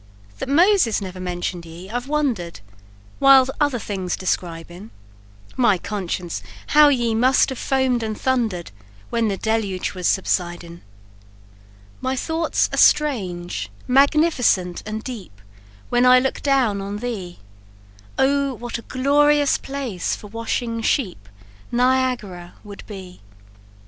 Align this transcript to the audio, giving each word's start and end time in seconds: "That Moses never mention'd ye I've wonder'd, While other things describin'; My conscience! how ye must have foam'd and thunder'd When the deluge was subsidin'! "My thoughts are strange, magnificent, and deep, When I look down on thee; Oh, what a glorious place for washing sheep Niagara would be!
"That 0.39 0.49
Moses 0.49 0.99
never 0.99 1.19
mention'd 1.19 1.63
ye 1.63 1.87
I've 1.87 2.07
wonder'd, 2.07 2.61
While 3.19 3.47
other 3.59 3.77
things 3.77 4.17
describin'; 4.17 4.89
My 5.55 5.77
conscience! 5.77 6.41
how 6.69 6.87
ye 6.89 7.13
must 7.13 7.49
have 7.49 7.59
foam'd 7.59 8.01
and 8.01 8.19
thunder'd 8.19 8.71
When 9.11 9.27
the 9.27 9.37
deluge 9.37 9.93
was 9.93 10.07
subsidin'! 10.07 10.81
"My 12.01 12.15
thoughts 12.15 12.67
are 12.73 12.77
strange, 12.77 13.69
magnificent, 13.87 14.81
and 14.87 15.03
deep, 15.03 15.39
When 15.89 16.07
I 16.07 16.17
look 16.17 16.41
down 16.41 16.81
on 16.81 16.97
thee; 16.97 17.37
Oh, 18.17 18.55
what 18.55 18.79
a 18.79 18.81
glorious 18.81 19.59
place 19.59 20.15
for 20.15 20.25
washing 20.29 20.81
sheep 20.81 21.29
Niagara 21.71 22.55
would 22.63 22.83
be! 22.87 23.21